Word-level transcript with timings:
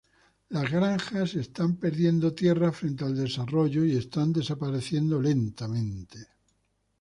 Las 0.49 0.71
granjas 0.71 1.35
están 1.35 1.75
perdiendo 1.75 2.33
tierra 2.33 2.71
frente 2.71 3.05
al 3.05 3.15
desarrollo 3.15 3.85
y 3.85 3.95
están 3.97 4.33
desapareciendo 4.33 5.21
lentamente. 5.21 6.25